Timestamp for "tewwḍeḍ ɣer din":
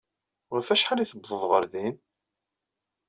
1.07-1.95